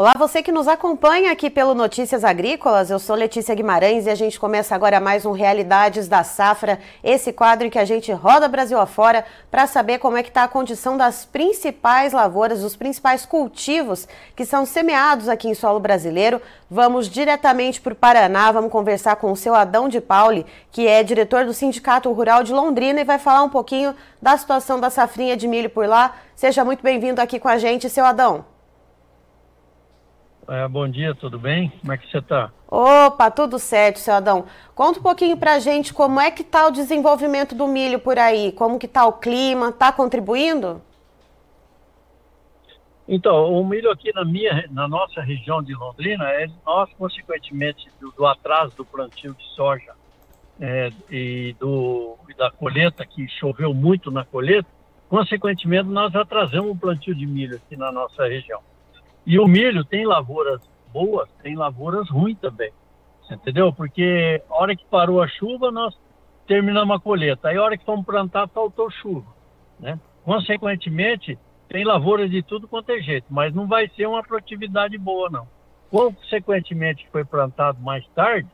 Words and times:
Olá, 0.00 0.14
você 0.16 0.44
que 0.44 0.52
nos 0.52 0.68
acompanha 0.68 1.32
aqui 1.32 1.50
pelo 1.50 1.74
Notícias 1.74 2.22
Agrícolas. 2.22 2.88
Eu 2.88 3.00
sou 3.00 3.16
Letícia 3.16 3.52
Guimarães 3.52 4.06
e 4.06 4.10
a 4.10 4.14
gente 4.14 4.38
começa 4.38 4.72
agora 4.72 5.00
mais 5.00 5.26
um 5.26 5.32
Realidades 5.32 6.06
da 6.06 6.22
Safra, 6.22 6.78
esse 7.02 7.32
quadro 7.32 7.66
em 7.66 7.70
que 7.70 7.80
a 7.80 7.84
gente 7.84 8.12
roda 8.12 8.46
Brasil 8.46 8.78
afora 8.78 9.24
para 9.50 9.66
saber 9.66 9.98
como 9.98 10.16
é 10.16 10.22
que 10.22 10.28
está 10.28 10.44
a 10.44 10.48
condição 10.48 10.96
das 10.96 11.24
principais 11.24 12.12
lavouras, 12.12 12.60
dos 12.60 12.76
principais 12.76 13.26
cultivos 13.26 14.06
que 14.36 14.44
são 14.44 14.64
semeados 14.64 15.28
aqui 15.28 15.48
em 15.48 15.54
solo 15.54 15.80
brasileiro. 15.80 16.40
Vamos 16.70 17.08
diretamente 17.08 17.80
para 17.80 17.92
o 17.92 17.96
Paraná, 17.96 18.52
vamos 18.52 18.70
conversar 18.70 19.16
com 19.16 19.32
o 19.32 19.36
seu 19.36 19.52
Adão 19.52 19.88
de 19.88 20.00
Pauli, 20.00 20.46
que 20.70 20.86
é 20.86 21.02
diretor 21.02 21.44
do 21.44 21.52
Sindicato 21.52 22.12
Rural 22.12 22.44
de 22.44 22.52
Londrina 22.52 23.00
e 23.00 23.04
vai 23.04 23.18
falar 23.18 23.42
um 23.42 23.50
pouquinho 23.50 23.96
da 24.22 24.38
situação 24.38 24.78
da 24.78 24.90
safrinha 24.90 25.36
de 25.36 25.48
milho 25.48 25.70
por 25.70 25.88
lá. 25.88 26.14
Seja 26.36 26.64
muito 26.64 26.84
bem-vindo 26.84 27.20
aqui 27.20 27.40
com 27.40 27.48
a 27.48 27.58
gente, 27.58 27.90
seu 27.90 28.06
Adão. 28.06 28.57
É, 30.48 30.66
bom 30.66 30.88
dia, 30.88 31.14
tudo 31.14 31.38
bem? 31.38 31.70
Como 31.80 31.92
é 31.92 31.98
que 31.98 32.10
você 32.10 32.16
está? 32.16 32.50
Opa, 32.66 33.30
tudo 33.30 33.58
certo, 33.58 33.98
seu 33.98 34.14
Adão. 34.14 34.46
Conta 34.74 34.98
um 34.98 35.02
pouquinho 35.02 35.36
pra 35.36 35.58
gente 35.58 35.92
como 35.92 36.18
é 36.18 36.30
que 36.30 36.42
tá 36.42 36.66
o 36.66 36.70
desenvolvimento 36.70 37.54
do 37.54 37.66
milho 37.66 37.98
por 37.98 38.18
aí, 38.18 38.50
como 38.52 38.78
que 38.78 38.88
tá 38.88 39.04
o 39.04 39.12
clima, 39.12 39.70
tá 39.70 39.92
contribuindo? 39.92 40.80
Então, 43.06 43.52
o 43.52 43.62
milho 43.66 43.90
aqui 43.90 44.10
na 44.14 44.24
minha, 44.24 44.66
na 44.70 44.88
nossa 44.88 45.20
região 45.20 45.62
de 45.62 45.74
Londrina, 45.74 46.24
é, 46.30 46.48
nós, 46.64 46.90
consequentemente, 46.94 47.86
do, 48.00 48.10
do 48.12 48.26
atraso 48.26 48.74
do 48.74 48.86
plantio 48.86 49.34
de 49.34 49.44
soja 49.54 49.92
é, 50.58 50.90
e, 51.10 51.54
do, 51.60 52.16
e 52.26 52.32
da 52.32 52.50
colheita, 52.50 53.04
que 53.04 53.28
choveu 53.28 53.74
muito 53.74 54.10
na 54.10 54.24
colheita, 54.24 54.68
consequentemente, 55.10 55.90
nós 55.90 56.14
atrasamos 56.14 56.70
o 56.70 56.76
plantio 56.76 57.14
de 57.14 57.26
milho 57.26 57.56
aqui 57.56 57.76
na 57.76 57.92
nossa 57.92 58.26
região. 58.26 58.62
E 59.28 59.38
o 59.38 59.46
milho 59.46 59.84
tem 59.84 60.06
lavouras 60.06 60.58
boas, 60.90 61.28
tem 61.42 61.54
lavouras 61.54 62.08
ruins 62.08 62.38
também. 62.38 62.72
Entendeu? 63.30 63.70
Porque 63.70 64.42
a 64.48 64.54
hora 64.54 64.74
que 64.74 64.86
parou 64.86 65.20
a 65.20 65.28
chuva, 65.28 65.70
nós 65.70 65.94
terminamos 66.46 66.96
a 66.96 66.98
colheita. 66.98 67.48
Aí 67.48 67.58
a 67.58 67.62
hora 67.62 67.76
que 67.76 67.84
fomos 67.84 68.06
plantar, 68.06 68.48
faltou 68.48 68.90
chuva. 68.90 69.26
Né? 69.78 70.00
Consequentemente, 70.24 71.38
tem 71.68 71.84
lavoura 71.84 72.26
de 72.26 72.42
tudo 72.42 72.66
quanto 72.66 72.90
é 72.90 73.02
jeito, 73.02 73.26
mas 73.28 73.54
não 73.54 73.66
vai 73.66 73.86
ser 73.90 74.06
uma 74.06 74.22
produtividade 74.22 74.96
boa, 74.96 75.28
não. 75.28 75.46
Consequentemente, 75.90 77.06
foi 77.12 77.22
plantado 77.22 77.78
mais 77.82 78.06
tarde, 78.14 78.48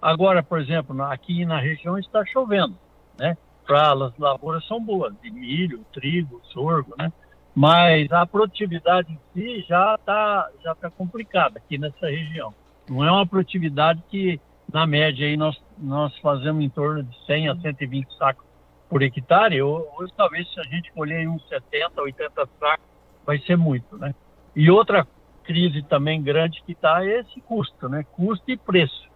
agora, 0.00 0.44
por 0.44 0.60
exemplo, 0.60 1.02
aqui 1.02 1.44
na 1.44 1.58
região 1.58 1.98
está 1.98 2.24
chovendo, 2.24 2.76
né? 3.18 3.36
Para 3.66 3.92
as 3.92 4.16
lavouras 4.16 4.64
são 4.66 4.80
boas, 4.80 5.12
de 5.20 5.30
milho, 5.32 5.84
trigo, 5.92 6.40
sorgo, 6.52 6.94
né? 6.96 7.12
Mas 7.54 8.10
a 8.12 8.24
produtividade 8.26 9.12
em 9.12 9.18
si 9.32 9.64
já 9.68 9.94
está 9.94 10.48
já 10.62 10.74
tá 10.74 10.90
complicada 10.90 11.58
aqui 11.58 11.78
nessa 11.78 12.06
região. 12.06 12.54
Não 12.88 13.04
é 13.04 13.10
uma 13.10 13.26
produtividade 13.26 14.02
que, 14.08 14.40
na 14.72 14.86
média, 14.86 15.26
aí 15.26 15.36
nós, 15.36 15.60
nós 15.78 16.16
fazemos 16.18 16.64
em 16.64 16.68
torno 16.68 17.02
de 17.02 17.26
100 17.26 17.48
a 17.48 17.56
120 17.56 18.16
sacos 18.16 18.44
por 18.88 19.02
hectare. 19.02 19.62
Hoje, 19.62 20.12
talvez, 20.16 20.52
se 20.52 20.60
a 20.60 20.64
gente 20.64 20.92
colher 20.92 21.28
uns 21.28 21.46
70, 21.48 22.00
80 22.02 22.48
sacos, 22.58 22.86
vai 23.24 23.38
ser 23.38 23.56
muito, 23.56 23.96
né? 23.96 24.14
E 24.56 24.70
outra 24.70 25.06
crise 25.44 25.82
também 25.82 26.22
grande 26.22 26.62
que 26.64 26.72
está 26.72 27.04
é 27.04 27.20
esse 27.20 27.40
custo, 27.42 27.88
né? 27.88 28.04
Custo 28.12 28.50
e 28.50 28.56
preço. 28.56 29.08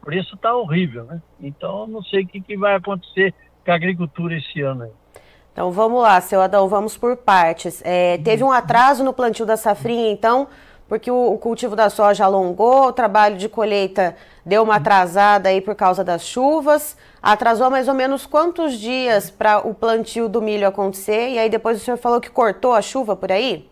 O 0.00 0.04
preço 0.04 0.34
está 0.34 0.54
horrível, 0.54 1.04
né? 1.04 1.22
Então, 1.40 1.86
não 1.86 2.02
sei 2.02 2.24
o 2.24 2.26
que, 2.26 2.40
que 2.40 2.56
vai 2.56 2.74
acontecer 2.74 3.34
com 3.64 3.70
a 3.70 3.74
agricultura 3.74 4.36
esse 4.36 4.60
ano 4.60 4.84
aí. 4.84 4.92
Então 5.52 5.70
vamos 5.70 6.00
lá, 6.00 6.18
seu 6.20 6.40
Adão, 6.40 6.66
vamos 6.66 6.96
por 6.96 7.14
partes. 7.16 7.82
É, 7.84 8.16
teve 8.18 8.42
um 8.42 8.50
atraso 8.50 9.04
no 9.04 9.12
plantio 9.12 9.44
da 9.44 9.56
safrinha, 9.56 10.10
então, 10.10 10.48
porque 10.88 11.10
o, 11.10 11.32
o, 11.34 11.38
cultivo 11.38 11.76
da 11.76 11.90
soja 11.90 12.24
alongou, 12.24 12.88
o 12.88 12.92
trabalho 12.92 13.36
de 13.36 13.50
colheita 13.50 14.16
deu 14.46 14.62
uma 14.62 14.76
atrasada 14.76 15.50
aí 15.50 15.60
por 15.60 15.74
causa 15.74 16.02
das 16.02 16.24
chuvas. 16.24 16.96
Atrasou 17.22 17.70
mais 17.70 17.86
ou 17.86 17.94
menos 17.94 18.24
quantos 18.24 18.78
dias 18.78 19.30
para 19.30 19.58
o 19.58 19.74
plantio 19.74 20.26
do 20.26 20.40
milho 20.40 20.66
acontecer? 20.66 21.30
E 21.30 21.38
aí 21.38 21.50
depois 21.50 21.76
o 21.76 21.84
senhor 21.84 21.98
falou 21.98 22.20
que 22.20 22.30
cortou 22.30 22.72
a 22.72 22.80
chuva 22.80 23.14
por 23.14 23.30
aí? 23.30 23.68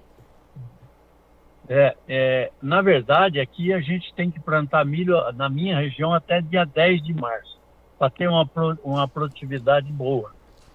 É, 1.66 1.96
é, 2.08 2.50
na 2.60 2.82
verdade, 2.82 3.40
aqui 3.40 3.72
a 3.72 3.80
gente 3.80 4.12
tem 4.14 4.30
que 4.30 4.40
plantar 4.40 4.84
milho 4.84 5.16
na 5.32 5.48
minha 5.48 5.78
região 5.78 6.12
até 6.12 6.42
dia 6.42 6.66
10 6.66 7.02
de 7.02 7.14
março, 7.14 7.58
para 7.98 8.10
ter 8.10 8.28
uma, 8.28 8.46
uma 8.84 9.08
produtividade 9.08 9.90
boa. 9.90 10.32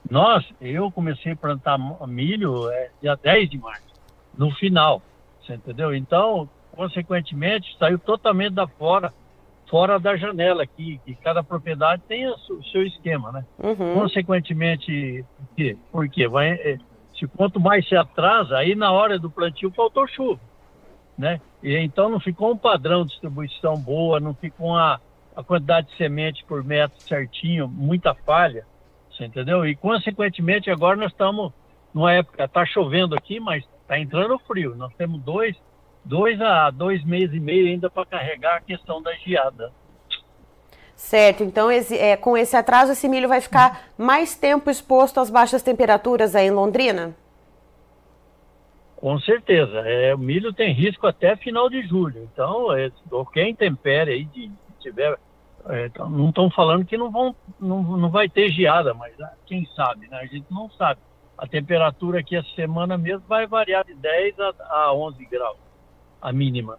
Nós, 0.09 0.45
eu 0.61 0.91
comecei 0.91 1.31
a 1.31 1.35
plantar 1.35 1.77
milho 2.07 2.69
é, 2.69 2.91
dia 3.01 3.15
10 3.15 3.49
de 3.49 3.57
março, 3.57 3.83
no 4.37 4.51
final, 4.51 5.01
você 5.41 5.55
entendeu? 5.55 5.95
Então, 5.95 6.49
consequentemente, 6.71 7.75
saiu 7.79 7.97
totalmente 7.97 8.53
da 8.53 8.67
fora, 8.67 9.11
fora 9.69 9.99
da 9.99 10.15
janela 10.15 10.63
aqui, 10.63 10.99
que 11.05 11.15
cada 11.15 11.43
propriedade 11.43 12.03
tem 12.07 12.27
o 12.27 12.63
seu 12.71 12.83
esquema, 12.83 13.31
né? 13.31 13.45
Uhum. 13.57 13.95
Consequentemente, 13.95 15.25
por 15.37 15.55
quê? 15.55 15.77
Porque 15.91 16.27
vai, 16.27 16.49
é, 16.51 16.77
se 17.17 17.25
quanto 17.27 17.59
mais 17.59 17.87
se 17.87 17.95
atrasa, 17.95 18.57
aí 18.57 18.75
na 18.75 18.91
hora 18.91 19.17
do 19.17 19.29
plantio 19.29 19.71
faltou 19.71 20.07
chuva, 20.07 20.41
né? 21.17 21.41
E 21.63 21.75
então 21.77 22.09
não 22.09 22.19
ficou 22.19 22.51
um 22.51 22.57
padrão 22.57 23.03
de 23.03 23.11
distribuição 23.11 23.75
boa, 23.77 24.19
não 24.19 24.35
ficou 24.35 24.67
uma, 24.67 25.01
a 25.35 25.43
quantidade 25.43 25.87
de 25.87 25.97
semente 25.97 26.43
por 26.45 26.63
metro 26.63 27.01
certinho, 27.01 27.67
muita 27.67 28.13
falha. 28.13 28.65
Você 29.15 29.25
entendeu? 29.25 29.65
E, 29.65 29.75
consequentemente, 29.75 30.69
agora 30.69 30.97
nós 30.97 31.11
estamos 31.11 31.53
numa 31.93 32.11
época, 32.11 32.43
está 32.43 32.65
chovendo 32.65 33.15
aqui, 33.15 33.39
mas 33.39 33.63
está 33.81 33.97
entrando 33.97 34.37
frio. 34.39 34.75
Nós 34.75 34.93
temos 34.95 35.21
dois, 35.21 35.55
dois 36.03 36.39
a 36.41 36.69
dois 36.69 37.03
meses 37.05 37.33
e 37.33 37.39
meio 37.39 37.67
ainda 37.67 37.89
para 37.89 38.05
carregar 38.05 38.57
a 38.57 38.61
questão 38.61 39.01
da 39.01 39.13
geada. 39.13 39.71
Certo, 40.95 41.43
então 41.43 41.69
esse, 41.69 41.97
é, 41.97 42.15
com 42.15 42.37
esse 42.37 42.55
atraso, 42.55 42.93
esse 42.93 43.07
milho 43.07 43.27
vai 43.27 43.41
ficar 43.41 43.89
mais 43.97 44.35
tempo 44.35 44.69
exposto 44.69 45.19
às 45.19 45.29
baixas 45.29 45.61
temperaturas 45.61 46.35
aí 46.35 46.47
em 46.47 46.51
Londrina? 46.51 47.13
Com 48.95 49.19
certeza. 49.19 49.79
É, 49.85 50.15
o 50.15 50.17
milho 50.17 50.53
tem 50.53 50.73
risco 50.73 51.05
até 51.05 51.35
final 51.35 51.69
de 51.69 51.85
julho. 51.85 52.27
Então, 52.33 52.73
é, 52.73 52.89
qualquer 53.09 53.47
intempérie 53.47 54.13
aí 54.13 54.23
de, 54.25 54.49
tiver 54.79 55.17
é, 55.67 55.87
então, 55.87 56.09
não 56.09 56.29
estão 56.29 56.49
falando 56.51 56.85
que 56.85 56.97
não, 56.97 57.09
vão, 57.09 57.35
não, 57.59 57.81
não 57.81 58.09
vai 58.09 58.29
ter 58.29 58.49
geada, 58.51 58.93
mas 58.93 59.19
ah, 59.19 59.33
quem 59.45 59.67
sabe, 59.75 60.07
né? 60.07 60.17
A 60.17 60.25
gente 60.25 60.45
não 60.51 60.69
sabe. 60.71 60.99
A 61.37 61.47
temperatura 61.47 62.19
aqui 62.19 62.35
essa 62.35 62.49
semana 62.55 62.97
mesmo 62.97 63.23
vai 63.27 63.47
variar 63.47 63.83
de 63.83 63.95
10 63.95 64.39
a, 64.39 64.53
a 64.69 64.93
11 64.93 65.25
graus, 65.25 65.57
a 66.21 66.31
mínima. 66.31 66.77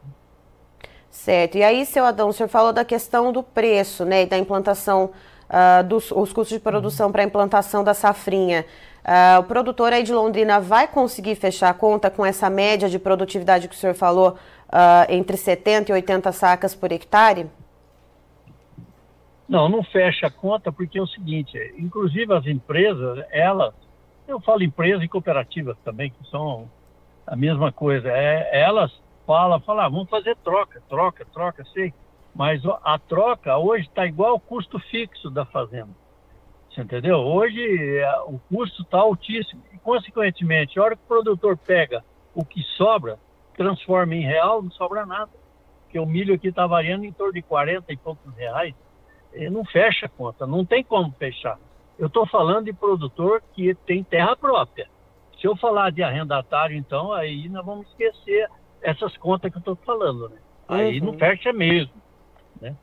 Certo. 1.10 1.58
E 1.58 1.64
aí, 1.64 1.84
seu 1.84 2.04
Adão, 2.04 2.28
o 2.28 2.32
senhor 2.32 2.48
falou 2.48 2.72
da 2.72 2.84
questão 2.84 3.32
do 3.32 3.42
preço, 3.42 4.04
né, 4.04 4.22
e 4.22 4.26
da 4.26 4.38
implantação, 4.38 5.10
uh, 5.50 5.82
dos 5.84 6.12
os 6.12 6.32
custos 6.32 6.56
de 6.56 6.60
produção 6.60 7.10
para 7.10 7.22
a 7.22 7.26
implantação 7.26 7.82
da 7.82 7.92
safrinha. 7.92 8.64
Uh, 9.04 9.40
o 9.40 9.44
produtor 9.44 9.92
aí 9.92 10.02
de 10.02 10.12
Londrina 10.12 10.60
vai 10.60 10.86
conseguir 10.86 11.34
fechar 11.34 11.70
a 11.70 11.74
conta 11.74 12.10
com 12.10 12.24
essa 12.24 12.48
média 12.48 12.88
de 12.88 12.98
produtividade 12.98 13.66
que 13.66 13.74
o 13.74 13.78
senhor 13.78 13.94
falou, 13.94 14.36
uh, 14.68 15.06
entre 15.08 15.36
70 15.36 15.90
e 15.90 15.94
80 15.94 16.30
sacas 16.32 16.74
por 16.74 16.92
hectare? 16.92 17.50
Não, 19.48 19.68
não 19.68 19.82
fecha 19.82 20.26
a 20.26 20.30
conta 20.30 20.72
porque 20.72 20.98
é 20.98 21.02
o 21.02 21.06
seguinte, 21.06 21.56
inclusive 21.78 22.32
as 22.34 22.46
empresas, 22.46 23.24
elas, 23.30 23.74
eu 24.26 24.40
falo 24.40 24.62
empresas 24.62 25.02
e 25.02 25.08
cooperativas 25.08 25.76
também, 25.84 26.10
que 26.10 26.28
são 26.30 26.68
a 27.26 27.36
mesma 27.36 27.70
coisa, 27.70 28.08
é, 28.08 28.60
elas 28.60 28.92
falam, 29.24 29.60
falam, 29.60 29.84
ah, 29.84 29.88
vamos 29.88 30.08
fazer 30.08 30.36
troca, 30.36 30.82
troca, 30.88 31.24
troca, 31.32 31.64
sei, 31.72 31.94
mas 32.34 32.60
a 32.84 32.98
troca 32.98 33.56
hoje 33.56 33.86
está 33.86 34.04
igual 34.04 34.32
ao 34.32 34.40
custo 34.40 34.78
fixo 34.78 35.30
da 35.30 35.44
fazenda, 35.44 35.90
você 36.76 36.82
entendeu? 36.82 37.16
Hoje 37.18 37.98
é, 37.98 38.20
o 38.26 38.38
custo 38.50 38.82
está 38.82 38.98
altíssimo. 38.98 39.62
E, 39.72 39.78
consequentemente, 39.78 40.78
a 40.78 40.82
hora 40.82 40.96
que 40.96 41.02
o 41.02 41.08
produtor 41.08 41.56
pega 41.56 42.04
o 42.34 42.44
que 42.44 42.62
sobra, 42.76 43.18
transforma 43.56 44.14
em 44.14 44.20
real, 44.20 44.62
não 44.62 44.70
sobra 44.70 45.06
nada, 45.06 45.30
porque 45.82 45.98
o 45.98 46.04
milho 46.04 46.34
aqui 46.34 46.48
está 46.48 46.66
variando 46.66 47.06
em 47.06 47.12
torno 47.12 47.32
de 47.32 47.40
40 47.40 47.90
e 47.90 47.96
poucos 47.96 48.34
reais, 48.34 48.74
não 49.50 49.64
fecha 49.64 50.06
a 50.06 50.08
conta, 50.08 50.46
não 50.46 50.64
tem 50.64 50.82
como 50.82 51.12
fechar. 51.18 51.58
Eu 51.98 52.08
estou 52.08 52.26
falando 52.26 52.66
de 52.66 52.72
produtor 52.72 53.42
que 53.54 53.74
tem 53.86 54.02
terra 54.02 54.36
própria. 54.36 54.88
Se 55.40 55.46
eu 55.46 55.56
falar 55.56 55.90
de 55.92 56.02
arrendatário, 56.02 56.76
então, 56.76 57.12
aí 57.12 57.48
nós 57.48 57.64
vamos 57.64 57.86
esquecer 57.88 58.48
essas 58.82 59.16
contas 59.16 59.50
que 59.50 59.56
eu 59.56 59.60
estou 59.60 59.76
falando, 59.76 60.28
né? 60.28 60.36
Aí 60.68 60.98
uhum. 61.00 61.06
não 61.06 61.18
fecha 61.18 61.52
mesmo, 61.52 61.92
né? 62.60 62.74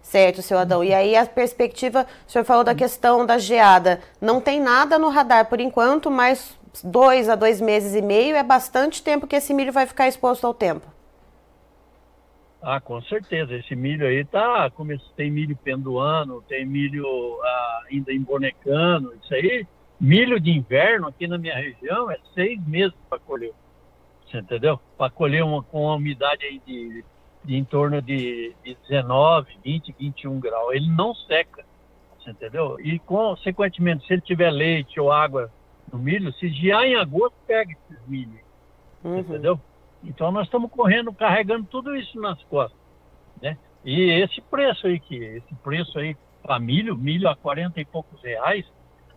Certo, 0.00 0.40
seu 0.40 0.58
Adão. 0.58 0.82
E 0.82 0.94
aí 0.94 1.16
a 1.16 1.26
perspectiva, 1.26 2.06
o 2.26 2.30
senhor 2.30 2.44
falou 2.44 2.64
da 2.64 2.74
questão 2.74 3.26
da 3.26 3.38
geada. 3.38 4.00
Não 4.20 4.40
tem 4.40 4.60
nada 4.60 4.98
no 4.98 5.08
radar 5.08 5.48
por 5.48 5.60
enquanto, 5.60 6.10
mas 6.10 6.56
dois 6.82 7.28
a 7.28 7.34
dois 7.34 7.60
meses 7.60 7.94
e 7.94 8.02
meio 8.02 8.36
é 8.36 8.42
bastante 8.42 9.02
tempo 9.02 9.26
que 9.26 9.36
esse 9.36 9.52
milho 9.52 9.72
vai 9.72 9.86
ficar 9.86 10.08
exposto 10.08 10.46
ao 10.46 10.54
tempo. 10.54 10.95
Ah, 12.62 12.80
com 12.80 13.00
certeza. 13.02 13.54
Esse 13.54 13.76
milho 13.76 14.06
aí 14.06 14.24
tá. 14.24 14.70
Tem 15.16 15.30
milho 15.30 15.56
penduano, 15.56 16.42
tem 16.42 16.64
milho 16.64 17.06
ah, 17.42 17.82
ainda 17.90 18.12
embonecando. 18.12 19.14
Isso 19.22 19.34
aí, 19.34 19.66
milho 20.00 20.40
de 20.40 20.50
inverno 20.50 21.08
aqui 21.08 21.26
na 21.26 21.38
minha 21.38 21.56
região 21.56 22.10
é 22.10 22.18
seis 22.34 22.64
meses 22.66 22.94
para 23.08 23.18
colher. 23.18 23.52
Você 24.26 24.38
entendeu? 24.38 24.80
Para 24.98 25.10
colher 25.10 25.44
uma, 25.44 25.62
com 25.62 25.84
uma 25.84 25.94
umidade 25.94 26.44
aí 26.44 26.60
de, 26.66 27.04
de 27.44 27.56
em 27.56 27.64
torno 27.64 28.02
de, 28.02 28.54
de 28.64 28.76
19, 28.88 29.58
20, 29.64 29.94
21 29.98 30.40
graus. 30.40 30.74
Ele 30.74 30.88
não 30.88 31.14
seca. 31.14 31.64
Você 32.18 32.30
entendeu? 32.30 32.76
E, 32.80 32.98
consequentemente, 32.98 34.04
se 34.06 34.12
ele 34.12 34.22
tiver 34.22 34.50
leite 34.50 34.98
ou 34.98 35.12
água 35.12 35.50
no 35.92 35.98
milho, 35.98 36.32
se 36.32 36.48
já 36.48 36.84
em 36.84 36.96
agosto, 36.96 37.36
pega 37.46 37.70
esses 37.72 38.08
milho. 38.08 38.40
Uhum. 39.04 39.20
Entendeu? 39.20 39.60
Então 40.02 40.30
nós 40.30 40.46
estamos 40.46 40.70
correndo, 40.70 41.12
carregando 41.12 41.64
tudo 41.64 41.96
isso 41.96 42.20
nas 42.20 42.42
costas. 42.44 42.78
Né? 43.40 43.56
E 43.84 44.10
esse 44.22 44.40
preço 44.40 44.86
aí, 44.86 44.98
que 44.98 45.16
esse 45.16 45.54
preço 45.62 45.98
aí 45.98 46.16
para 46.42 46.58
milho, 46.58 46.96
milho 46.96 47.28
a 47.28 47.36
40 47.36 47.80
e 47.80 47.84
poucos 47.84 48.22
reais, 48.22 48.64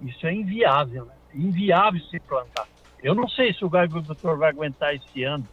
isso 0.01 0.25
é 0.25 0.33
inviável, 0.33 1.05
né? 1.05 1.13
Inviável 1.33 2.01
se 2.01 2.19
plantar. 2.19 2.67
Eu 3.03 3.13
não 3.13 3.27
sei 3.29 3.53
se 3.53 3.63
o 3.63 3.77
agricultor 3.77 4.37
vai 4.37 4.49
aguentar 4.49 4.95
esse 4.95 5.23
ano, 5.23 5.47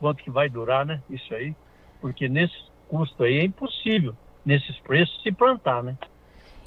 quanto 0.00 0.22
que 0.22 0.30
vai 0.30 0.48
durar, 0.48 0.84
né? 0.84 1.00
Isso 1.08 1.32
aí, 1.34 1.54
porque 2.00 2.28
nesse 2.28 2.54
custo 2.88 3.22
aí 3.22 3.38
é 3.38 3.44
impossível, 3.44 4.14
nesses 4.44 4.78
preços, 4.80 5.22
se 5.22 5.30
plantar, 5.30 5.82
né? 5.82 5.96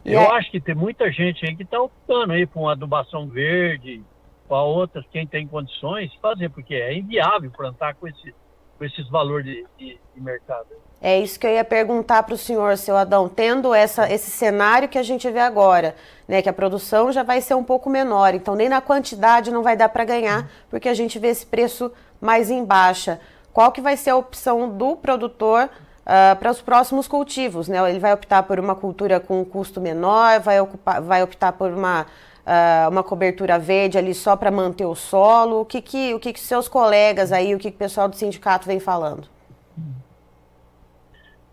Eu 0.04 0.22
é... 0.22 0.32
acho 0.38 0.50
que 0.52 0.62
tem 0.62 0.76
muita 0.76 1.12
gente 1.12 1.46
aí 1.46 1.56
que 1.56 1.64
está 1.64 1.80
optando 1.82 2.34
aí 2.34 2.46
por 2.46 2.62
uma 2.62 2.72
adubação 2.72 3.28
verde, 3.28 4.04
para 4.48 4.62
outras, 4.62 5.06
quem 5.12 5.26
tem 5.26 5.48
condições, 5.48 6.14
fazer, 6.22 6.50
porque 6.50 6.76
é 6.76 6.94
inviável 6.98 7.52
plantar 7.52 7.96
com, 7.96 8.08
esse, 8.08 8.34
com 8.78 8.86
esses 8.86 9.10
valores 9.10 9.46
de, 9.46 9.66
de, 9.78 10.00
de 10.14 10.22
mercado. 10.22 10.68
É 11.02 11.20
isso 11.20 11.40
que 11.40 11.46
eu 11.46 11.52
ia 11.52 11.64
perguntar 11.64 12.24
para 12.24 12.34
o 12.34 12.38
senhor, 12.38 12.78
seu 12.78 12.96
Adão, 12.96 13.28
tendo 13.28 13.74
essa, 13.74 14.12
esse 14.12 14.32
cenário 14.32 14.88
que 14.88 14.98
a 14.98 15.04
gente 15.04 15.30
vê 15.30 15.40
agora, 15.40 15.96
né, 16.28 16.42
que 16.42 16.50
a 16.50 16.54
produção 16.54 17.12
já 17.12 17.22
vai 17.22 17.42
ser 17.42 17.54
um 17.54 17.64
pouco 17.64 17.90
menor, 17.90 18.34
então 18.34 18.56
nem 18.56 18.70
na 18.70 18.82
quantidade 18.82 19.52
não 19.52 19.62
vai 19.62 19.76
dar 19.76 19.90
para 19.90 20.06
ganhar, 20.06 20.50
porque 20.70 20.90
a 20.90 20.94
gente 20.94 21.20
vê 21.20 21.28
esse 21.28 21.46
preço 21.46 21.92
mais 22.20 22.50
em 22.50 22.64
baixa. 22.64 23.20
Qual 23.54 23.72
que 23.72 23.82
vai 23.82 23.96
ser 23.96 24.10
a 24.10 24.18
opção 24.18 24.70
do 24.70 24.96
produtor 24.96 25.70
uh, 25.70 26.36
para 26.38 26.50
os 26.52 26.62
próximos 26.62 27.08
cultivos? 27.08 27.68
Né? 27.68 27.78
Ele 27.90 28.00
vai 28.00 28.14
optar 28.14 28.44
por 28.44 28.60
uma 28.60 28.76
cultura 28.76 29.20
com 29.20 29.42
um 29.42 29.46
custo 29.46 29.80
menor, 29.80 30.40
vai, 30.40 30.60
ocupar, 30.60 31.02
vai 31.02 31.22
optar 31.22 31.52
por 31.52 31.72
uma 31.72 32.06
uh, 32.46 32.90
uma 32.90 33.04
cobertura 33.04 33.58
verde 33.58 33.98
ali 33.98 34.14
só 34.14 34.36
para 34.36 34.52
manter 34.52 34.86
o 34.86 34.96
solo? 34.96 35.62
O 35.62 35.66
que 35.66 35.82
que, 35.82 36.14
o 36.14 36.20
que 36.20 36.32
que 36.32 36.40
seus 36.40 36.68
colegas 36.68 37.32
aí, 37.32 37.54
o 37.56 37.60
que, 37.60 37.72
que 37.72 37.76
o 37.76 37.80
pessoal 37.80 38.08
do 38.08 38.16
sindicato 38.16 38.68
vem 38.68 38.80
falando? 38.80 39.28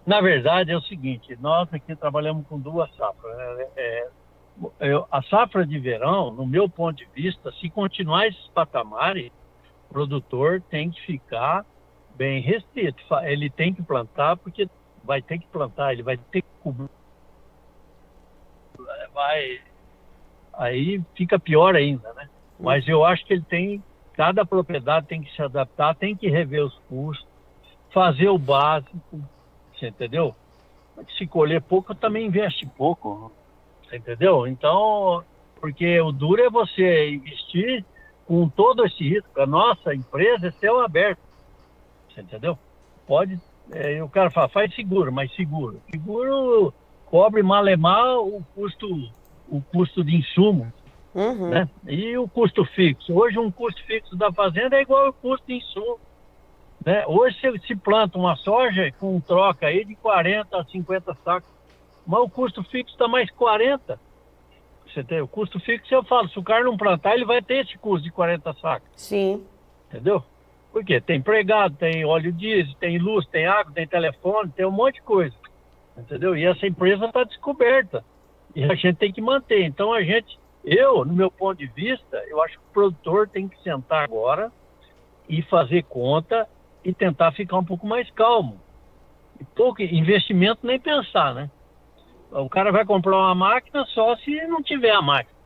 Na 0.04 0.20
verdade 0.20 0.72
é 0.72 0.76
o 0.76 0.82
seguinte, 0.82 1.38
nós 1.40 1.72
aqui 1.72 1.94
trabalhamos 1.94 2.46
com 2.48 2.58
duas 2.58 2.92
safras. 2.96 3.34
É, 3.38 3.70
é, 3.76 4.08
é, 4.80 5.04
a 5.10 5.22
safra 5.22 5.64
de 5.64 5.78
verão, 5.78 6.32
no 6.32 6.44
meu 6.44 6.68
ponto 6.68 6.96
de 6.96 7.08
vista, 7.14 7.52
se 7.52 7.70
continuar 7.70 8.26
esses 8.26 8.48
patamares, 8.48 9.30
o 9.88 9.92
produtor 9.92 10.60
tem 10.68 10.90
que 10.90 11.00
ficar 11.02 11.64
bem 12.16 12.42
restrito. 12.42 13.02
Ele 13.22 13.48
tem 13.48 13.72
que 13.72 13.82
plantar 13.82 14.36
porque 14.36 14.68
vai 15.04 15.22
ter 15.22 15.38
que 15.38 15.46
plantar, 15.46 15.92
ele 15.92 16.02
vai 16.02 16.16
ter 16.16 16.42
que 16.42 16.48
cobrir. 16.62 16.90
Vai 19.14 19.60
aí 20.54 21.00
fica 21.14 21.38
pior 21.38 21.74
ainda, 21.74 22.12
né? 22.14 22.28
Mas 22.58 22.86
eu 22.86 23.04
acho 23.04 23.24
que 23.24 23.32
ele 23.32 23.44
tem, 23.48 23.82
cada 24.12 24.44
propriedade 24.44 25.06
tem 25.06 25.22
que 25.22 25.34
se 25.34 25.42
adaptar, 25.42 25.94
tem 25.94 26.14
que 26.14 26.28
rever 26.28 26.64
os 26.64 26.78
custos, 26.88 27.26
fazer 27.90 28.28
o 28.28 28.38
básico, 28.38 29.20
você 29.74 29.88
entendeu? 29.88 30.34
Se 31.16 31.26
colher 31.26 31.60
pouco, 31.60 31.94
também 31.94 32.26
investe 32.26 32.66
pouco, 32.66 33.32
você 33.82 33.96
entendeu? 33.96 34.46
Então, 34.46 35.24
porque 35.60 36.00
o 36.00 36.12
duro 36.12 36.42
é 36.42 36.50
você 36.50 37.10
investir 37.10 37.84
com 38.26 38.48
todo 38.48 38.84
esse 38.84 39.08
risco. 39.08 39.40
A 39.40 39.46
nossa 39.46 39.94
empresa 39.94 40.48
é 40.48 40.52
céu 40.52 40.80
aberto, 40.80 41.20
você 42.08 42.20
entendeu? 42.20 42.58
Pode, 43.06 43.40
é, 43.72 44.02
o 44.02 44.08
cara 44.08 44.30
fala, 44.30 44.48
faz 44.48 44.74
seguro, 44.74 45.12
mas 45.12 45.34
seguro. 45.34 45.80
Seguro 45.90 46.72
cobre 47.06 47.42
mal 47.42 47.68
e 47.68 47.76
mal 47.76 48.26
o 48.26 48.42
custo 48.54 49.10
o 49.52 49.60
custo 49.60 50.02
de 50.02 50.16
insumo, 50.16 50.72
uhum. 51.14 51.50
né? 51.50 51.68
E 51.86 52.16
o 52.16 52.26
custo 52.26 52.64
fixo. 52.64 53.12
Hoje 53.12 53.38
um 53.38 53.50
custo 53.50 53.84
fixo 53.84 54.16
da 54.16 54.32
fazenda 54.32 54.76
é 54.76 54.80
igual 54.80 55.06
ao 55.06 55.12
custo 55.12 55.46
de 55.46 55.54
insumo. 55.54 56.00
Né? 56.84 57.04
Hoje 57.06 57.38
se, 57.38 57.66
se 57.66 57.76
planta 57.76 58.18
uma 58.18 58.34
soja 58.36 58.90
com 58.98 59.20
troca 59.20 59.66
aí 59.66 59.84
de 59.84 59.94
40 59.96 60.58
a 60.58 60.64
50 60.64 61.14
sacos, 61.22 61.48
mas 62.06 62.20
o 62.20 62.30
custo 62.30 62.64
fixo 62.64 62.94
está 62.94 63.06
mais 63.06 63.30
40. 63.30 64.00
Você 64.86 65.04
tem 65.04 65.20
o 65.20 65.28
custo 65.28 65.60
fixo, 65.60 65.94
eu 65.94 66.02
falo, 66.02 66.28
se 66.30 66.38
o 66.38 66.42
cara 66.42 66.64
não 66.64 66.76
plantar, 66.76 67.14
ele 67.14 67.26
vai 67.26 67.42
ter 67.42 67.64
esse 67.64 67.76
custo 67.76 68.04
de 68.04 68.10
40 68.10 68.54
sacos. 68.54 68.88
Sim. 68.96 69.44
Entendeu? 69.88 70.24
Porque 70.72 70.98
tem 70.98 71.18
empregado, 71.18 71.76
tem 71.76 72.04
óleo 72.06 72.32
diesel, 72.32 72.74
tem 72.80 72.98
luz, 72.98 73.26
tem 73.26 73.46
água, 73.46 73.72
tem 73.74 73.86
telefone, 73.86 74.50
tem 74.50 74.64
um 74.64 74.70
monte 74.70 74.94
de 74.94 75.02
coisa. 75.02 75.34
Entendeu? 75.96 76.34
E 76.34 76.44
essa 76.46 76.66
empresa 76.66 77.04
está 77.04 77.22
descoberta. 77.24 78.02
E 78.54 78.64
a 78.64 78.74
gente 78.74 78.96
tem 78.96 79.12
que 79.12 79.20
manter. 79.20 79.64
Então 79.64 79.92
a 79.92 80.02
gente, 80.02 80.38
eu, 80.64 81.04
no 81.04 81.12
meu 81.12 81.30
ponto 81.30 81.58
de 81.58 81.66
vista, 81.66 82.16
eu 82.28 82.42
acho 82.42 82.58
que 82.58 82.64
o 82.64 82.72
produtor 82.72 83.28
tem 83.28 83.48
que 83.48 83.60
sentar 83.62 84.04
agora 84.04 84.52
e 85.28 85.42
fazer 85.42 85.84
conta 85.84 86.48
e 86.84 86.92
tentar 86.92 87.32
ficar 87.32 87.58
um 87.58 87.64
pouco 87.64 87.86
mais 87.86 88.10
calmo. 88.10 88.60
E 89.40 89.44
pouco 89.44 89.82
investimento 89.82 90.66
nem 90.66 90.78
pensar, 90.78 91.34
né? 91.34 91.50
O 92.30 92.48
cara 92.48 92.72
vai 92.72 92.84
comprar 92.84 93.16
uma 93.16 93.34
máquina 93.34 93.84
só 93.86 94.16
se 94.16 94.46
não 94.46 94.62
tiver 94.62 94.92
a 94.92 95.02
máquina. 95.02 95.36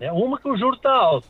É 0.00 0.12
uma 0.12 0.38
que 0.38 0.48
o 0.48 0.56
juro 0.56 0.76
está 0.76 0.92
alto. 0.92 1.28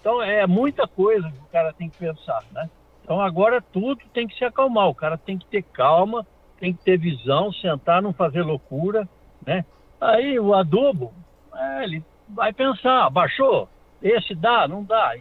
Então 0.00 0.22
é 0.22 0.46
muita 0.46 0.86
coisa 0.86 1.30
que 1.30 1.38
o 1.38 1.48
cara 1.50 1.72
tem 1.72 1.88
que 1.88 1.98
pensar, 1.98 2.42
né? 2.52 2.68
Então 3.02 3.20
agora 3.20 3.60
tudo 3.60 4.00
tem 4.12 4.26
que 4.26 4.36
se 4.36 4.44
acalmar. 4.44 4.88
O 4.88 4.94
cara 4.94 5.16
tem 5.16 5.38
que 5.38 5.46
ter 5.46 5.62
calma, 5.62 6.26
tem 6.58 6.72
que 6.72 6.82
ter 6.82 6.96
visão, 6.96 7.52
sentar, 7.52 8.02
não 8.02 8.12
fazer 8.12 8.42
loucura, 8.42 9.08
né? 9.44 9.64
Aí 10.02 10.36
o 10.40 10.52
adubo, 10.52 11.12
é, 11.54 11.84
ele 11.84 12.04
vai 12.28 12.52
pensar, 12.52 13.08
baixou, 13.08 13.68
esse 14.02 14.34
dá, 14.34 14.66
não 14.66 14.82
dá. 14.82 15.14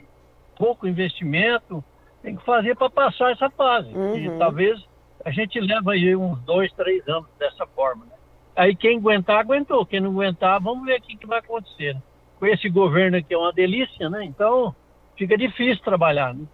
Pouco 0.57 0.87
investimento, 0.87 1.83
tem 2.23 2.35
que 2.35 2.43
fazer 2.43 2.75
para 2.75 2.89
passar 2.89 3.31
essa 3.31 3.47
fase. 3.51 3.93
Uhum. 3.93 4.15
E 4.15 4.39
talvez 4.39 4.83
a 5.23 5.29
gente 5.29 5.59
leva 5.59 5.91
aí 5.91 6.15
uns 6.15 6.39
dois, 6.41 6.73
três 6.73 7.07
anos 7.07 7.29
dessa 7.37 7.67
forma. 7.67 8.05
Né? 8.05 8.11
Aí 8.55 8.75
quem 8.75 8.97
aguentar, 8.97 9.39
aguentou. 9.39 9.85
Quem 9.85 9.99
não 9.99 10.09
aguentar, 10.09 10.59
vamos 10.59 10.83
ver 10.83 10.97
o 10.97 11.01
que, 11.03 11.15
que 11.15 11.27
vai 11.27 11.37
acontecer. 11.37 11.93
Né? 11.93 12.01
Com 12.39 12.47
esse 12.47 12.67
governo 12.67 13.17
aqui 13.17 13.35
é 13.35 13.37
uma 13.37 13.53
delícia, 13.53 14.09
né? 14.09 14.25
Então 14.25 14.75
fica 15.15 15.37
difícil 15.37 15.83
trabalhar. 15.83 16.33
Né? 16.33 16.45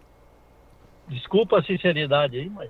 Desculpa 1.08 1.60
a 1.60 1.64
sinceridade 1.64 2.38
aí, 2.38 2.50
mas 2.50 2.70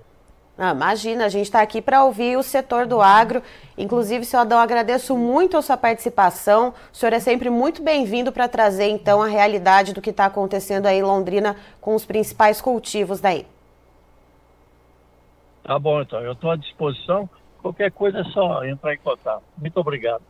ah, 0.60 0.72
imagina, 0.72 1.24
a 1.24 1.28
gente 1.28 1.44
está 1.44 1.62
aqui 1.62 1.80
para 1.80 2.04
ouvir 2.04 2.36
o 2.36 2.42
setor 2.42 2.84
do 2.84 3.00
agro. 3.00 3.40
Inclusive, 3.76 4.24
seu 4.24 4.40
Adão, 4.40 4.58
agradeço 4.58 5.16
muito 5.16 5.56
a 5.56 5.62
sua 5.62 5.76
participação. 5.76 6.74
O 6.92 6.96
senhor 6.96 7.12
é 7.12 7.20
sempre 7.20 7.48
muito 7.48 7.80
bem-vindo 7.80 8.32
para 8.32 8.48
trazer, 8.48 8.88
então, 8.88 9.22
a 9.22 9.28
realidade 9.28 9.94
do 9.94 10.02
que 10.02 10.10
está 10.10 10.24
acontecendo 10.24 10.86
aí 10.86 10.98
em 10.98 11.02
Londrina 11.02 11.54
com 11.80 11.94
os 11.94 12.04
principais 12.04 12.60
cultivos 12.60 13.20
daí. 13.20 13.46
Tá 15.62 15.78
bom, 15.78 16.02
então. 16.02 16.20
Eu 16.22 16.32
estou 16.32 16.50
à 16.50 16.56
disposição. 16.56 17.30
Qualquer 17.62 17.92
coisa 17.92 18.18
é 18.18 18.24
só 18.24 18.64
entrar 18.64 18.94
em 18.94 18.98
contato. 18.98 19.44
Muito 19.56 19.78
obrigado. 19.78 20.22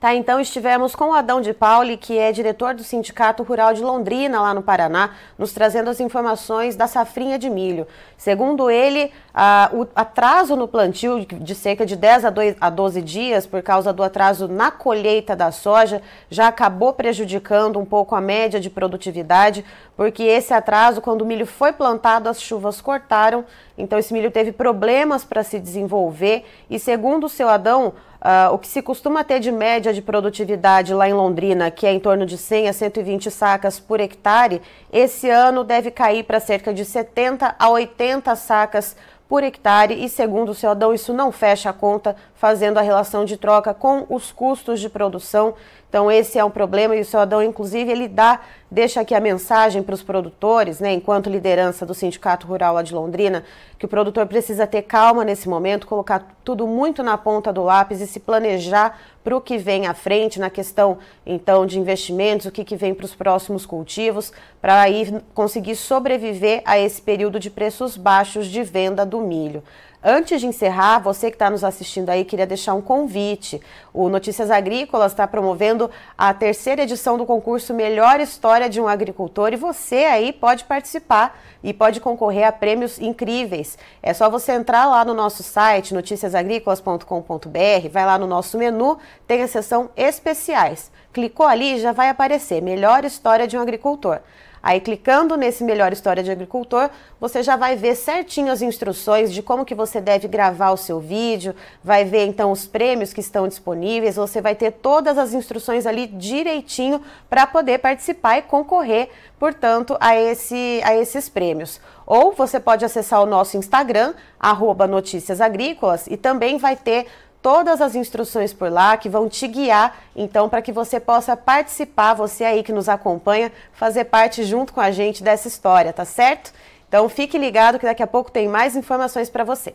Tá, 0.00 0.14
então 0.14 0.38
estivemos 0.38 0.94
com 0.94 1.06
o 1.06 1.12
Adão 1.12 1.40
de 1.40 1.52
Pauli, 1.52 1.96
que 1.96 2.16
é 2.16 2.30
diretor 2.30 2.72
do 2.72 2.84
Sindicato 2.84 3.42
Rural 3.42 3.74
de 3.74 3.82
Londrina, 3.82 4.40
lá 4.40 4.54
no 4.54 4.62
Paraná, 4.62 5.10
nos 5.36 5.52
trazendo 5.52 5.90
as 5.90 5.98
informações 5.98 6.76
da 6.76 6.86
safrinha 6.86 7.36
de 7.36 7.50
milho. 7.50 7.84
Segundo 8.16 8.70
ele, 8.70 9.10
a, 9.34 9.68
o 9.72 9.88
atraso 9.96 10.54
no 10.54 10.68
plantio 10.68 11.26
de 11.26 11.52
cerca 11.52 11.84
de 11.84 11.96
10 11.96 12.26
a 12.60 12.70
12 12.70 13.02
dias, 13.02 13.44
por 13.44 13.60
causa 13.60 13.92
do 13.92 14.04
atraso 14.04 14.46
na 14.46 14.70
colheita 14.70 15.34
da 15.34 15.50
soja, 15.50 16.00
já 16.30 16.46
acabou 16.46 16.92
prejudicando 16.92 17.80
um 17.80 17.84
pouco 17.84 18.14
a 18.14 18.20
média 18.20 18.60
de 18.60 18.70
produtividade, 18.70 19.64
porque 19.96 20.22
esse 20.22 20.54
atraso, 20.54 21.00
quando 21.00 21.22
o 21.22 21.26
milho 21.26 21.44
foi 21.44 21.72
plantado, 21.72 22.28
as 22.28 22.40
chuvas 22.40 22.80
cortaram, 22.80 23.44
então 23.76 23.98
esse 23.98 24.12
milho 24.12 24.30
teve 24.30 24.52
problemas 24.52 25.24
para 25.24 25.42
se 25.42 25.58
desenvolver, 25.58 26.44
e 26.70 26.78
segundo 26.78 27.24
o 27.24 27.28
seu 27.28 27.48
Adão, 27.48 27.94
Uh, 28.20 28.52
o 28.52 28.58
que 28.58 28.66
se 28.66 28.82
costuma 28.82 29.22
ter 29.22 29.38
de 29.38 29.52
média 29.52 29.92
de 29.92 30.02
produtividade 30.02 30.92
lá 30.92 31.08
em 31.08 31.12
Londrina, 31.12 31.70
que 31.70 31.86
é 31.86 31.92
em 31.92 32.00
torno 32.00 32.26
de 32.26 32.36
100 32.36 32.68
a 32.68 32.72
120 32.72 33.30
sacas 33.30 33.78
por 33.78 34.00
hectare, 34.00 34.60
esse 34.92 35.30
ano 35.30 35.62
deve 35.62 35.92
cair 35.92 36.24
para 36.24 36.40
cerca 36.40 36.74
de 36.74 36.84
70 36.84 37.54
a 37.56 37.70
80 37.70 38.34
sacas 38.34 38.96
por 39.28 39.44
hectare. 39.44 40.04
E, 40.04 40.08
segundo 40.08 40.50
o 40.50 40.54
Ceodão, 40.54 40.92
isso 40.92 41.12
não 41.12 41.30
fecha 41.30 41.70
a 41.70 41.72
conta, 41.72 42.16
fazendo 42.38 42.78
a 42.78 42.82
relação 42.82 43.24
de 43.24 43.36
troca 43.36 43.74
com 43.74 44.06
os 44.08 44.30
custos 44.30 44.80
de 44.80 44.88
produção. 44.88 45.54
Então 45.88 46.10
esse 46.10 46.38
é 46.38 46.44
um 46.44 46.50
problema 46.50 46.94
e 46.94 47.00
o 47.00 47.04
seu 47.04 47.18
Adão, 47.18 47.42
inclusive, 47.42 47.90
ele 47.90 48.06
dá, 48.06 48.40
deixa 48.70 49.00
aqui 49.00 49.14
a 49.14 49.20
mensagem 49.20 49.82
para 49.82 49.94
os 49.94 50.02
produtores, 50.02 50.78
né, 50.78 50.92
enquanto 50.92 51.28
liderança 51.28 51.84
do 51.84 51.94
Sindicato 51.94 52.46
Rural 52.46 52.74
lá 52.74 52.82
de 52.82 52.94
Londrina, 52.94 53.42
que 53.76 53.86
o 53.86 53.88
produtor 53.88 54.26
precisa 54.26 54.66
ter 54.66 54.82
calma 54.82 55.24
nesse 55.24 55.48
momento, 55.48 55.86
colocar 55.86 56.36
tudo 56.44 56.66
muito 56.66 57.02
na 57.02 57.18
ponta 57.18 57.52
do 57.52 57.64
lápis 57.64 58.00
e 58.00 58.06
se 58.06 58.20
planejar 58.20 58.98
para 59.24 59.36
o 59.36 59.40
que 59.40 59.58
vem 59.58 59.86
à 59.86 59.94
frente 59.94 60.38
na 60.38 60.48
questão 60.48 60.98
então 61.26 61.66
de 61.66 61.78
investimentos, 61.78 62.46
o 62.46 62.52
que, 62.52 62.64
que 62.64 62.76
vem 62.76 62.94
para 62.94 63.06
os 63.06 63.14
próximos 63.14 63.66
cultivos, 63.66 64.32
para 64.60 64.80
aí 64.80 65.20
conseguir 65.34 65.74
sobreviver 65.74 66.62
a 66.64 66.78
esse 66.78 67.02
período 67.02 67.40
de 67.40 67.50
preços 67.50 67.96
baixos 67.96 68.46
de 68.46 68.62
venda 68.62 69.04
do 69.04 69.20
milho. 69.20 69.62
Antes 70.02 70.40
de 70.40 70.46
encerrar, 70.46 71.00
você 71.00 71.28
que 71.28 71.34
está 71.34 71.50
nos 71.50 71.64
assistindo 71.64 72.08
aí, 72.08 72.24
queria 72.24 72.46
deixar 72.46 72.72
um 72.72 72.80
convite. 72.80 73.60
O 73.92 74.08
Notícias 74.08 74.48
Agrícolas 74.48 75.10
está 75.10 75.26
promovendo 75.26 75.90
a 76.16 76.32
terceira 76.32 76.84
edição 76.84 77.18
do 77.18 77.26
concurso 77.26 77.74
Melhor 77.74 78.20
História 78.20 78.68
de 78.68 78.80
um 78.80 78.86
Agricultor 78.86 79.52
e 79.52 79.56
você 79.56 80.04
aí 80.04 80.32
pode 80.32 80.62
participar 80.64 81.36
e 81.64 81.74
pode 81.74 82.00
concorrer 82.00 82.46
a 82.46 82.52
prêmios 82.52 83.00
incríveis. 83.00 83.76
É 84.00 84.14
só 84.14 84.30
você 84.30 84.52
entrar 84.52 84.86
lá 84.86 85.04
no 85.04 85.14
nosso 85.14 85.42
site, 85.42 85.92
noticiasagricolas.com.br, 85.92 87.88
vai 87.90 88.06
lá 88.06 88.16
no 88.16 88.28
nosso 88.28 88.56
menu, 88.56 88.98
tem 89.26 89.42
a 89.42 89.48
seção 89.48 89.90
especiais. 89.96 90.92
Clicou 91.12 91.44
ali, 91.44 91.80
já 91.80 91.90
vai 91.90 92.08
aparecer 92.08 92.62
Melhor 92.62 93.04
História 93.04 93.48
de 93.48 93.58
um 93.58 93.60
Agricultor. 93.60 94.20
Aí 94.62 94.80
clicando 94.80 95.36
nesse 95.36 95.62
Melhor 95.64 95.92
História 95.92 96.22
de 96.22 96.30
Agricultor, 96.30 96.90
você 97.20 97.42
já 97.42 97.56
vai 97.56 97.76
ver 97.76 97.94
certinho 97.94 98.52
as 98.52 98.62
instruções 98.62 99.32
de 99.32 99.42
como 99.42 99.64
que 99.64 99.74
você 99.74 100.00
deve 100.00 100.28
gravar 100.28 100.70
o 100.70 100.76
seu 100.76 101.00
vídeo, 101.00 101.54
vai 101.82 102.04
ver 102.04 102.26
então 102.26 102.50
os 102.50 102.66
prêmios 102.66 103.12
que 103.12 103.20
estão 103.20 103.46
disponíveis, 103.46 104.16
você 104.16 104.40
vai 104.40 104.54
ter 104.54 104.72
todas 104.72 105.16
as 105.18 105.32
instruções 105.32 105.86
ali 105.86 106.06
direitinho 106.06 107.02
para 107.28 107.46
poder 107.46 107.78
participar 107.78 108.38
e 108.38 108.42
concorrer, 108.42 109.08
portanto, 109.38 109.96
a, 110.00 110.16
esse, 110.16 110.80
a 110.84 110.94
esses 110.96 111.28
prêmios. 111.28 111.80
Ou 112.06 112.32
você 112.32 112.58
pode 112.58 112.84
acessar 112.84 113.22
o 113.22 113.26
nosso 113.26 113.56
Instagram, 113.56 114.14
arroba 114.40 114.86
Notícias 114.86 115.40
Agrícolas, 115.40 116.06
e 116.06 116.16
também 116.16 116.56
vai 116.56 116.74
ter 116.74 117.06
todas 117.42 117.80
as 117.80 117.94
instruções 117.94 118.52
por 118.52 118.70
lá 118.70 118.96
que 118.96 119.08
vão 119.08 119.28
te 119.28 119.46
guiar, 119.46 119.96
então, 120.14 120.48
para 120.48 120.62
que 120.62 120.72
você 120.72 120.98
possa 120.98 121.36
participar, 121.36 122.14
você 122.14 122.44
aí 122.44 122.62
que 122.62 122.72
nos 122.72 122.88
acompanha, 122.88 123.52
fazer 123.72 124.04
parte 124.04 124.44
junto 124.44 124.72
com 124.72 124.80
a 124.80 124.90
gente 124.90 125.22
dessa 125.22 125.48
história, 125.48 125.92
tá 125.92 126.04
certo? 126.04 126.52
Então, 126.88 127.08
fique 127.08 127.38
ligado 127.38 127.78
que 127.78 127.86
daqui 127.86 128.02
a 128.02 128.06
pouco 128.06 128.30
tem 128.30 128.48
mais 128.48 128.74
informações 128.74 129.28
para 129.28 129.44
você. 129.44 129.74